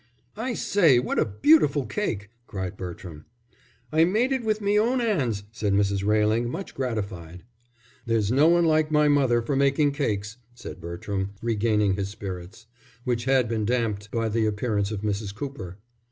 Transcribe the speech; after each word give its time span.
"I 0.35 0.55
say, 0.55 0.97
what 0.97 1.19
a 1.19 1.25
beautiful 1.25 1.85
cake!" 1.85 2.31
cried 2.47 2.75
Bertram. 2.75 3.25
"I 3.91 4.03
made 4.03 4.31
it 4.31 4.43
with 4.43 4.59
my 4.59 4.75
own 4.77 4.99
'ands," 4.99 5.43
said 5.51 5.73
Mrs. 5.73 6.03
Railing, 6.03 6.49
much 6.49 6.73
gratified. 6.73 7.43
"There's 8.07 8.31
no 8.31 8.47
one 8.47 8.65
like 8.65 8.89
mother 8.89 9.43
for 9.43 9.55
making 9.55 9.91
cakes," 9.91 10.37
said 10.55 10.81
Bertram, 10.81 11.33
regaining 11.43 11.93
his 11.97 12.09
spirits, 12.09 12.65
which 13.03 13.25
had 13.25 13.47
been 13.47 13.63
damped 13.63 14.09
by 14.09 14.27
the 14.27 14.47
appearance 14.47 14.89
of 14.89 15.01
Mrs. 15.01 15.35
Cooper. 15.35 15.77